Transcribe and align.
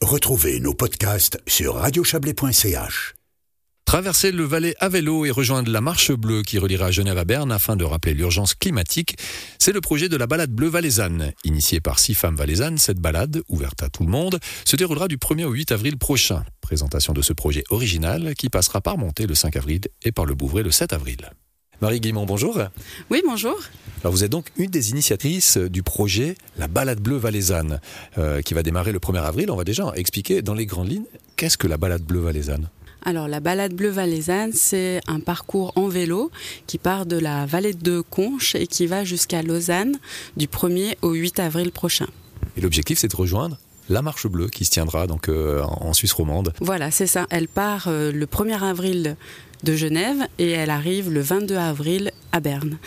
Retrouvez 0.00 0.60
nos 0.60 0.74
podcasts 0.74 1.38
sur 1.48 1.74
radiochablais.ch. 1.74 3.14
Traverser 3.84 4.30
le 4.30 4.44
Valais 4.44 4.76
à 4.78 4.88
vélo 4.88 5.24
et 5.24 5.32
rejoindre 5.32 5.72
la 5.72 5.80
Marche 5.80 6.12
Bleue 6.12 6.42
qui 6.42 6.58
reliera 6.58 6.92
Genève 6.92 7.18
à 7.18 7.24
Berne 7.24 7.50
afin 7.50 7.74
de 7.74 7.84
rappeler 7.84 8.14
l'urgence 8.14 8.54
climatique, 8.54 9.16
c'est 9.58 9.72
le 9.72 9.80
projet 9.80 10.08
de 10.08 10.16
la 10.16 10.28
balade 10.28 10.52
bleue 10.52 10.68
valaisanne. 10.68 11.32
Initiée 11.42 11.80
par 11.80 11.98
six 11.98 12.14
femmes 12.14 12.36
valaisannes, 12.36 12.78
cette 12.78 13.00
balade, 13.00 13.42
ouverte 13.48 13.82
à 13.82 13.88
tout 13.88 14.04
le 14.04 14.10
monde, 14.10 14.38
se 14.64 14.76
déroulera 14.76 15.08
du 15.08 15.16
1er 15.16 15.44
au 15.44 15.50
8 15.50 15.72
avril 15.72 15.98
prochain. 15.98 16.44
Présentation 16.60 17.12
de 17.12 17.20
ce 17.20 17.32
projet 17.32 17.64
original 17.70 18.34
qui 18.36 18.50
passera 18.50 18.80
par 18.80 18.98
Montée 18.98 19.26
le 19.26 19.34
5 19.34 19.56
avril 19.56 19.80
et 20.04 20.12
par 20.12 20.26
le 20.26 20.36
Bouvray 20.36 20.62
le 20.62 20.70
7 20.70 20.92
avril. 20.92 21.28
Marie 21.80 22.00
Guimont, 22.00 22.26
bonjour. 22.26 22.58
Oui, 23.08 23.22
bonjour. 23.24 23.56
Alors 24.02 24.12
vous 24.12 24.24
êtes 24.24 24.32
donc 24.32 24.46
une 24.56 24.68
des 24.68 24.90
initiatrices 24.90 25.58
du 25.58 25.84
projet 25.84 26.36
La 26.56 26.66
balade 26.66 26.98
bleue 26.98 27.18
valaisanne, 27.18 27.80
euh, 28.18 28.42
qui 28.42 28.54
va 28.54 28.64
démarrer 28.64 28.90
le 28.90 28.98
1er 28.98 29.22
avril. 29.22 29.48
On 29.52 29.56
va 29.56 29.62
déjà 29.62 29.92
expliquer 29.94 30.42
dans 30.42 30.54
les 30.54 30.66
grandes 30.66 30.90
lignes 30.90 31.04
qu'est-ce 31.36 31.56
que 31.56 31.68
la 31.68 31.76
balade 31.76 32.02
bleue 32.02 32.18
valaisanne. 32.18 32.68
Alors 33.04 33.28
la 33.28 33.38
balade 33.38 33.74
bleue 33.74 33.90
valaisanne, 33.90 34.52
c'est 34.52 35.00
un 35.06 35.20
parcours 35.20 35.72
en 35.76 35.86
vélo 35.86 36.32
qui 36.66 36.78
part 36.78 37.06
de 37.06 37.16
la 37.16 37.46
vallée 37.46 37.74
de 37.74 38.00
Conches 38.00 38.56
et 38.56 38.66
qui 38.66 38.88
va 38.88 39.04
jusqu'à 39.04 39.42
Lausanne 39.42 39.98
du 40.36 40.48
1er 40.48 40.96
au 41.02 41.12
8 41.12 41.38
avril 41.38 41.70
prochain. 41.70 42.08
Et 42.56 42.60
l'objectif, 42.60 42.98
c'est 42.98 43.08
de 43.08 43.16
rejoindre 43.16 43.56
la 43.88 44.02
marche 44.02 44.26
bleue 44.26 44.48
qui 44.48 44.64
se 44.64 44.70
tiendra 44.70 45.06
donc 45.06 45.28
euh, 45.28 45.62
en 45.62 45.92
Suisse 45.92 46.12
romande. 46.12 46.52
Voilà, 46.60 46.90
c'est 46.90 47.06
ça. 47.06 47.26
Elle 47.30 47.48
part 47.48 47.86
euh, 47.88 48.12
le 48.12 48.26
1er 48.26 48.62
avril 48.62 49.16
de 49.62 49.74
Genève 49.76 50.26
et 50.38 50.50
elle 50.50 50.70
arrive 50.70 51.10
le 51.12 51.20
22 51.20 51.56
avril 51.56 52.10
à 52.32 52.40
Berne. 52.40 52.78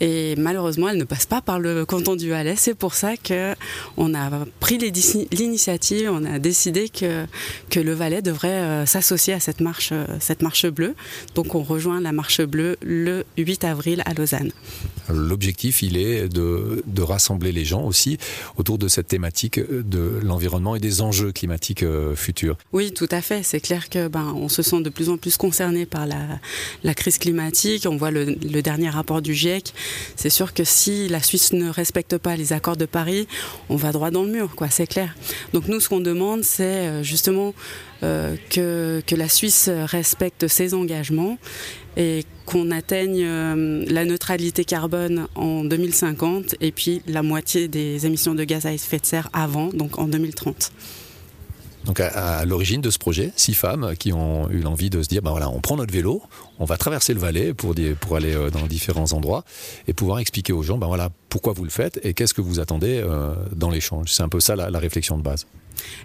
Et 0.00 0.34
malheureusement, 0.36 0.88
elle 0.88 0.96
ne 0.96 1.04
passe 1.04 1.26
pas 1.26 1.42
par 1.42 1.58
le 1.58 1.84
canton 1.84 2.16
du 2.16 2.30
Valais. 2.30 2.56
C'est 2.56 2.74
pour 2.74 2.94
ça 2.94 3.16
que 3.16 3.54
on 3.96 4.14
a 4.14 4.30
pris 4.58 4.78
l'initiative, 4.78 6.10
on 6.10 6.24
a 6.24 6.38
décidé 6.38 6.88
que, 6.88 7.26
que 7.68 7.80
le 7.80 7.92
Valais 7.92 8.22
devrait 8.22 8.48
euh, 8.48 8.86
s'associer 8.86 9.34
à 9.34 9.40
cette 9.40 9.60
marche, 9.60 9.90
euh, 9.92 10.06
cette 10.18 10.42
marche 10.42 10.66
bleue. 10.66 10.94
Donc 11.34 11.54
on 11.54 11.62
rejoint 11.62 12.00
la 12.00 12.12
marche 12.12 12.40
bleue 12.40 12.76
le 12.82 13.24
8 13.36 13.64
avril 13.64 14.02
à 14.06 14.14
Lausanne. 14.14 14.52
L'objectif, 15.12 15.82
il 15.82 15.96
est 15.96 16.28
de, 16.28 16.82
de, 16.86 17.02
rassembler 17.02 17.50
les 17.52 17.64
gens 17.64 17.82
aussi 17.82 18.16
autour 18.56 18.78
de 18.78 18.86
cette 18.86 19.08
thématique 19.08 19.58
de 19.58 20.20
l'environnement 20.22 20.76
et 20.76 20.80
des 20.80 21.02
enjeux 21.02 21.32
climatiques 21.32 21.82
euh, 21.82 22.14
futurs. 22.14 22.56
Oui, 22.72 22.92
tout 22.92 23.08
à 23.10 23.20
fait. 23.20 23.42
C'est 23.42 23.60
clair 23.60 23.88
que 23.88 24.08
ben, 24.08 24.32
on 24.36 24.48
se 24.48 24.62
sent 24.62 24.82
de 24.82 24.88
plus 24.88 25.08
en 25.08 25.16
plus 25.16 25.36
concerné 25.36 25.84
par 25.84 26.06
la, 26.06 26.38
la 26.84 26.94
crise 26.94 27.18
climatique. 27.18 27.86
On 27.90 27.96
voit 27.96 28.12
le, 28.12 28.24
le 28.24 28.62
dernier 28.62 28.88
rapport 28.88 29.20
du 29.20 29.34
GIEC 29.34 29.74
c'est 30.16 30.30
sûr 30.30 30.54
que 30.54 30.64
si 30.64 31.08
la 31.08 31.22
Suisse 31.22 31.52
ne 31.52 31.68
respecte 31.68 32.18
pas 32.18 32.36
les 32.36 32.52
accords 32.52 32.76
de 32.76 32.86
Paris, 32.86 33.26
on 33.68 33.76
va 33.76 33.92
droit 33.92 34.10
dans 34.10 34.22
le 34.22 34.30
mur, 34.30 34.54
quoi, 34.54 34.68
c'est 34.70 34.86
clair. 34.86 35.14
Donc 35.52 35.68
nous, 35.68 35.80
ce 35.80 35.88
qu'on 35.88 36.00
demande, 36.00 36.42
c'est 36.42 36.62
euh, 36.62 37.02
justement 37.02 37.54
euh, 38.02 38.36
que, 38.50 39.02
que 39.06 39.14
la 39.14 39.28
Suisse 39.28 39.68
respecte 39.68 40.48
ses 40.48 40.74
engagements 40.74 41.38
et 41.96 42.24
qu'on 42.46 42.70
atteigne 42.70 43.24
euh, 43.24 43.84
la 43.88 44.04
neutralité 44.04 44.64
carbone 44.64 45.26
en 45.34 45.64
2050 45.64 46.56
et 46.60 46.72
puis 46.72 47.02
la 47.06 47.22
moitié 47.22 47.68
des 47.68 48.06
émissions 48.06 48.34
de 48.34 48.44
gaz 48.44 48.66
à 48.66 48.72
effet 48.72 48.98
de 48.98 49.06
serre 49.06 49.28
avant, 49.32 49.68
donc 49.68 49.98
en 49.98 50.06
2030. 50.06 50.72
Donc 51.90 51.98
à, 51.98 52.44
l'origine 52.44 52.80
de 52.80 52.88
ce 52.88 53.00
projet, 53.00 53.32
six 53.34 53.52
femmes 53.52 53.94
qui 53.98 54.12
ont 54.12 54.48
eu 54.48 54.60
l'envie 54.60 54.90
de 54.90 55.02
se 55.02 55.08
dire, 55.08 55.22
ben 55.22 55.32
voilà, 55.32 55.50
on 55.50 55.58
prend 55.58 55.74
notre 55.74 55.92
vélo, 55.92 56.22
on 56.60 56.64
va 56.64 56.76
traverser 56.76 57.14
le 57.14 57.18
Valais 57.18 57.52
pour, 57.52 57.74
aller 57.74 58.32
euh, 58.32 58.48
dans 58.48 58.64
différents 58.68 59.12
endroits 59.12 59.42
et 59.88 59.92
pouvoir 59.92 60.20
expliquer 60.20 60.52
aux 60.52 60.62
gens, 60.62 60.78
ben 60.78 60.86
voilà, 60.86 61.08
pourquoi 61.30 61.54
vous 61.54 61.64
le 61.64 61.70
faites 61.70 61.98
et 62.02 62.12
qu'est-ce 62.12 62.34
que 62.34 62.42
vous 62.42 62.60
attendez 62.60 63.00
euh, 63.02 63.34
dans 63.54 63.70
l'échange. 63.70 64.12
C'est 64.12 64.22
un 64.22 64.28
peu 64.28 64.40
ça 64.40 64.56
la 64.56 64.78
réflexion 64.78 65.16
de 65.16 65.22
base. 65.22 65.46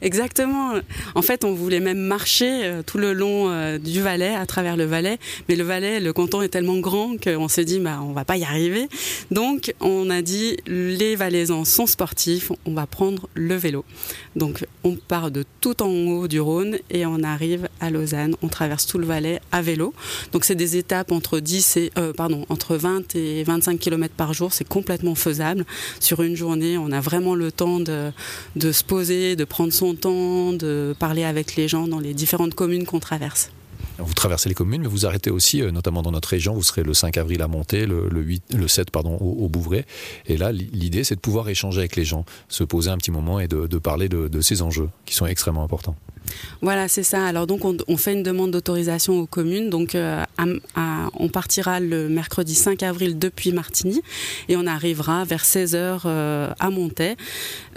Exactement. 0.02 0.74
En 1.16 1.22
fait, 1.22 1.44
on 1.44 1.54
voulait 1.54 1.80
même 1.80 2.00
marcher 2.00 2.66
euh, 2.66 2.82
tout 2.84 2.98
le 2.98 3.14
long 3.14 3.50
euh, 3.50 3.78
du 3.78 4.02
Valais, 4.02 4.36
à 4.36 4.46
travers 4.46 4.78
le 4.78 4.86
Valais. 4.86 5.18
Mais 5.50 5.56
le 5.56 5.64
Valais, 5.64 6.00
le 6.00 6.14
canton 6.14 6.42
est 6.42 6.50
tellement 6.50 6.78
grand 6.78 7.16
qu'on 7.22 7.48
s'est 7.48 7.66
dit, 7.66 7.80
bah, 7.80 8.00
on 8.02 8.12
va 8.12 8.26
pas 8.26 8.38
y 8.38 8.44
arriver. 8.44 8.88
Donc, 9.32 9.74
on 9.80 10.10
a 10.10 10.22
dit, 10.22 10.58
les 10.68 11.16
Valaisans 11.16 11.66
sont 11.66 11.88
sportifs, 11.88 12.52
on 12.66 12.74
va 12.74 12.86
prendre 12.86 13.28
le 13.34 13.56
vélo. 13.56 13.86
Donc, 14.36 14.66
on 14.84 14.96
part 14.96 15.32
de 15.32 15.46
tout 15.62 15.82
en 15.82 15.90
haut 15.90 16.28
du 16.28 16.40
Rhône 16.40 16.78
et 16.90 17.06
on 17.06 17.24
arrive 17.24 17.70
à 17.80 17.90
Lausanne. 17.90 18.36
On 18.42 18.48
traverse 18.48 18.86
tout 18.86 18.98
le 18.98 19.06
Valais 19.06 19.40
à 19.52 19.62
vélo. 19.62 19.94
Donc, 20.32 20.46
c'est 20.46 20.56
des 20.56 20.78
étapes 20.78 21.12
entre 21.12 21.40
10 21.40 21.78
et, 21.78 21.92
pardon, 22.16 22.46
entre 22.50 22.76
20 22.76 23.16
et 23.16 23.44
25 23.44 23.80
km 23.80 24.14
par 24.16 24.34
jour. 24.34 24.54
C'est 24.54 24.68
complètement 24.68 25.15
faisable. 25.16 25.66
Sur 26.00 26.22
une 26.22 26.36
journée, 26.36 26.78
on 26.78 26.92
a 26.92 27.02
vraiment 27.02 27.36
le 27.36 27.52
temps 27.52 27.80
de, 27.80 28.12
se 28.60 28.84
poser, 28.84 29.36
de 29.36 29.46
prendre 29.46 29.74
son 29.74 29.96
temps, 29.96 30.54
de 30.54 30.96
parler 30.98 31.24
avec 31.24 31.56
les 31.56 31.68
gens 31.68 31.88
dans 31.88 32.00
les 32.00 32.14
différentes 32.14 32.56
communes 32.56 32.86
qu'on 32.86 33.00
traverse. 33.00 33.52
Vous 33.98 34.14
traversez 34.14 34.50
les 34.50 34.56
communes, 34.56 34.82
mais 34.82 34.90
vous 34.90 35.06
arrêtez 35.06 35.30
aussi, 35.30 35.62
euh, 35.62 35.72
notamment 35.72 36.02
dans 36.02 36.12
notre 36.12 36.28
région, 36.28 36.54
vous 36.54 36.64
serez 36.64 36.84
le 36.84 36.94
5 36.94 37.16
avril 37.16 37.42
à 37.42 37.48
Monter, 37.48 37.86
le, 37.86 38.10
8, 38.12 38.44
le 38.54 38.68
7 38.68 38.92
pardon, 38.92 39.16
au, 39.16 39.48
Bouvray. 39.48 39.86
Et 40.26 40.36
là, 40.36 40.52
l'idée, 40.52 41.06
c'est 41.06 41.16
de 41.16 41.22
pouvoir 41.22 41.48
échanger 41.48 41.80
avec 41.80 41.96
les 41.96 42.04
gens, 42.04 42.26
se 42.50 42.66
poser 42.66 42.90
un 42.90 42.98
petit 42.98 43.12
moment 43.12 43.40
et 43.40 43.48
de, 43.48 43.78
parler 43.78 44.10
de 44.10 44.42
ces 44.42 44.62
enjeux 44.62 44.90
qui 45.06 45.16
sont 45.16 45.26
extrêmement 45.26 45.64
importants. 45.64 45.96
Voilà, 46.62 46.88
c'est 46.88 47.04
ça. 47.04 47.26
Alors 47.26 47.48
donc 47.48 47.62
on, 47.66 47.98
fait 47.98 48.14
une 48.14 48.24
demande 48.24 48.52
d'autorisation 48.52 49.20
aux 49.20 49.26
communes. 49.26 49.70
Donc 49.70 49.96
euh, 49.96 50.24
on 51.18 51.30
partira 51.30 51.80
le 51.80 52.10
mercredi 52.10 52.56
5 52.56 52.84
avril 52.84 53.20
depuis 53.20 53.52
Martigny 53.52 54.02
et 54.50 54.56
on 54.58 54.66
arrivera 54.66 55.24
vers 55.26 55.44
16h 55.44 56.02
euh, 56.06 56.50
à 56.60 56.70
Montaix 56.70 57.16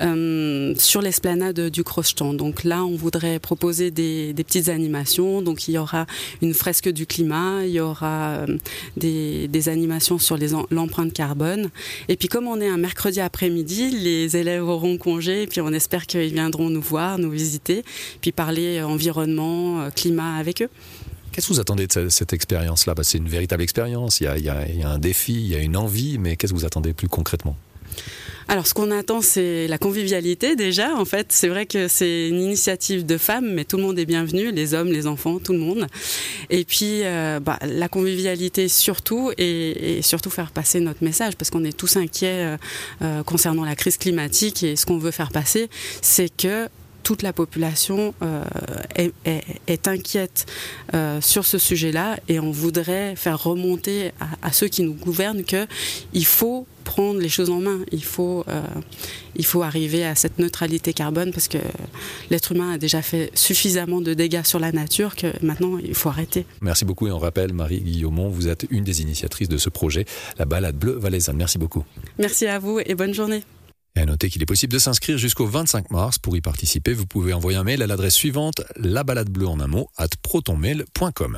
euh, 0.00 0.47
sur 0.76 1.02
l'esplanade 1.02 1.70
du 1.70 1.84
Crocheton. 1.84 2.34
Donc 2.34 2.64
là, 2.64 2.84
on 2.84 2.96
voudrait 2.96 3.38
proposer 3.38 3.90
des, 3.90 4.34
petites 4.36 4.68
animations. 4.68 5.42
Donc 5.42 5.68
il 5.68 5.72
y 5.72 5.78
aura 5.78 6.06
une 6.42 6.54
fresque 6.54 6.88
du 6.88 7.06
climat, 7.06 7.64
il 7.64 7.72
y 7.72 7.80
aura 7.80 8.46
des, 8.96 9.48
des, 9.48 9.68
animations 9.68 10.18
sur 10.18 10.38
l'empreinte 10.70 11.12
carbone. 11.12 11.70
Et 12.08 12.16
puis 12.16 12.28
comme 12.28 12.46
on 12.46 12.60
est 12.60 12.68
un 12.68 12.78
mercredi 12.78 13.20
après-midi, 13.20 13.90
les 13.90 14.36
élèves 14.36 14.66
auront 14.66 14.96
congé 14.96 15.42
et 15.42 15.46
puis 15.46 15.60
on 15.60 15.72
espère 15.72 16.06
qu'ils 16.06 16.32
viendront 16.32 16.70
nous 16.70 16.82
voir, 16.82 17.18
nous 17.18 17.30
visiter. 17.30 17.84
Puis 18.20 18.32
parler 18.32 18.82
environnement, 18.82 19.82
euh, 19.82 19.90
climat 19.90 20.36
avec 20.36 20.62
eux. 20.62 20.68
Qu'est-ce 21.32 21.48
que 21.48 21.52
vous 21.52 21.60
attendez 21.60 21.86
de 21.86 22.08
cette, 22.08 22.32
expérience-là? 22.32 22.94
Bah, 22.94 23.04
C'est 23.04 23.18
une 23.18 23.28
véritable 23.28 23.62
expérience, 23.62 24.20
il 24.20 24.24
y, 24.24 24.48
a, 24.48 24.90
un 24.90 24.98
défi, 24.98 25.34
il 25.34 25.46
y 25.46 25.54
a 25.54 25.60
une 25.60 25.76
envie, 25.76 26.18
mais 26.18 26.36
qu'est-ce 26.36 26.52
que 26.52 26.58
vous 26.58 26.64
attendez 26.64 26.92
plus 26.92 27.06
concrètement? 27.06 27.56
Alors, 28.50 28.66
ce 28.66 28.72
qu'on 28.72 28.90
attend, 28.90 29.20
c'est 29.20 29.68
la 29.68 29.76
convivialité 29.76 30.56
déjà. 30.56 30.96
En 30.96 31.04
fait, 31.04 31.32
c'est 31.32 31.48
vrai 31.48 31.66
que 31.66 31.86
c'est 31.86 32.28
une 32.28 32.40
initiative 32.40 33.04
de 33.04 33.18
femmes, 33.18 33.52
mais 33.52 33.66
tout 33.66 33.76
le 33.76 33.82
monde 33.82 33.98
est 33.98 34.06
bienvenu, 34.06 34.50
les 34.52 34.72
hommes, 34.72 34.88
les 34.88 35.06
enfants, 35.06 35.38
tout 35.38 35.52
le 35.52 35.58
monde. 35.58 35.86
Et 36.48 36.64
puis, 36.64 37.02
euh, 37.04 37.40
bah, 37.40 37.58
la 37.62 37.88
convivialité 37.88 38.68
surtout, 38.68 39.32
et, 39.36 40.00
surtout 40.00 40.30
faire 40.30 40.50
passer 40.50 40.80
notre 40.80 41.04
message, 41.04 41.36
parce 41.36 41.50
qu'on 41.50 41.62
est 41.62 41.76
tous 41.76 41.98
inquiets 41.98 42.56
euh, 43.02 43.22
concernant 43.24 43.66
la 43.66 43.76
crise 43.76 43.98
climatique. 43.98 44.62
Et 44.62 44.76
ce 44.76 44.86
qu'on 44.86 44.96
veut 44.96 45.10
faire 45.10 45.30
passer, 45.30 45.68
c'est 46.00 46.34
que 46.34 46.68
toute 47.02 47.22
la 47.22 47.32
population 47.32 48.14
euh, 48.22 48.44
est, 48.94 49.88
inquiète 49.88 50.46
euh, 50.94 51.20
sur 51.20 51.46
ce 51.46 51.58
sujet-là 51.58 52.18
et 52.28 52.40
on 52.40 52.50
voudrait 52.50 53.16
faire 53.16 53.42
remonter 53.42 54.12
à, 54.42 54.52
ceux 54.52 54.68
qui 54.68 54.82
nous 54.82 54.94
gouvernent 54.94 55.44
qu'il 55.44 56.26
faut 56.26 56.66
prendre 56.84 57.20
les 57.20 57.28
choses 57.28 57.50
en 57.50 57.60
main. 57.60 57.80
Il 57.92 58.04
faut, 58.04 58.44
euh, 58.48 58.62
il 59.36 59.44
faut 59.44 59.62
arriver 59.62 60.04
à 60.04 60.14
cette 60.14 60.38
neutralité 60.38 60.92
carbone 60.92 61.32
parce 61.32 61.48
que 61.48 61.58
l'être 62.30 62.52
humain 62.52 62.72
a 62.72 62.78
déjà 62.78 63.02
fait 63.02 63.30
suffisamment 63.34 64.00
de 64.00 64.14
dégâts 64.14 64.44
sur 64.44 64.58
la 64.58 64.72
nature 64.72 65.16
que 65.16 65.28
maintenant 65.44 65.78
il 65.78 65.94
faut 65.94 66.08
arrêter. 66.08 66.46
Merci 66.60 66.84
beaucoup 66.84 67.06
et 67.06 67.10
on 67.10 67.18
rappelle, 67.18 67.52
Marie 67.52 67.80
Guillaumont, 67.80 68.28
vous 68.28 68.48
êtes 68.48 68.66
une 68.70 68.84
des 68.84 69.02
initiatrices 69.02 69.48
de 69.48 69.58
ce 69.58 69.68
projet, 69.68 70.04
la 70.38 70.44
balade 70.44 70.76
bleue 70.76 70.98
valaisanne. 70.98 71.36
Merci 71.36 71.58
beaucoup. 71.58 71.84
Merci 72.18 72.46
à 72.46 72.58
vous 72.58 72.80
et 72.84 72.94
bonne 72.94 73.14
journée. 73.14 73.42
Et 73.98 74.00
à 74.00 74.06
noter 74.06 74.30
qu'il 74.30 74.40
est 74.40 74.46
possible 74.46 74.72
de 74.72 74.78
s'inscrire 74.78 75.18
jusqu'au 75.18 75.46
25 75.46 75.90
mars. 75.90 76.20
Pour 76.20 76.36
y 76.36 76.40
participer, 76.40 76.92
vous 76.92 77.04
pouvez 77.04 77.32
envoyer 77.32 77.58
un 77.58 77.64
mail 77.64 77.82
à 77.82 77.88
l'adresse 77.88 78.14
suivante, 78.14 78.62
la 78.76 79.02
balade 79.02 79.28
bleue 79.28 79.48
en 79.48 79.58
un 79.58 79.66
mot, 79.66 79.88
at 79.96 80.06
protonmail.com. 80.22 81.36